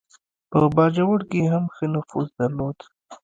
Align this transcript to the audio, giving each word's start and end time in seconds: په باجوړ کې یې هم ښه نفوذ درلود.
په 0.49 0.59
باجوړ 0.75 1.19
کې 1.29 1.39
یې 1.43 1.49
هم 1.53 1.65
ښه 1.75 1.85
نفوذ 1.95 2.27
درلود. 2.39 2.77